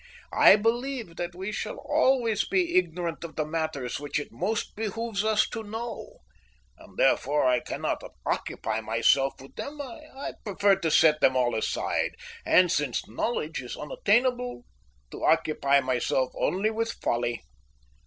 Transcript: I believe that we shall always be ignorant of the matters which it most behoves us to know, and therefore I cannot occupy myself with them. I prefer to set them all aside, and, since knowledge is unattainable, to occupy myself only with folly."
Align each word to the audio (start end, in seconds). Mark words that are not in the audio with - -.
I 0.33 0.55
believe 0.55 1.17
that 1.17 1.35
we 1.35 1.51
shall 1.51 1.77
always 1.85 2.43
be 2.43 2.75
ignorant 2.75 3.23
of 3.23 3.35
the 3.35 3.45
matters 3.45 3.99
which 3.99 4.17
it 4.19 4.31
most 4.31 4.75
behoves 4.75 5.23
us 5.23 5.47
to 5.49 5.61
know, 5.61 6.21
and 6.79 6.97
therefore 6.97 7.45
I 7.45 7.59
cannot 7.59 8.01
occupy 8.25 8.81
myself 8.81 9.39
with 9.39 9.55
them. 9.57 9.79
I 9.79 10.31
prefer 10.43 10.77
to 10.77 10.89
set 10.89 11.21
them 11.21 11.35
all 11.35 11.53
aside, 11.53 12.15
and, 12.47 12.71
since 12.71 13.07
knowledge 13.07 13.61
is 13.61 13.77
unattainable, 13.77 14.65
to 15.11 15.23
occupy 15.23 15.81
myself 15.81 16.33
only 16.35 16.71
with 16.71 16.93
folly." 16.93 17.43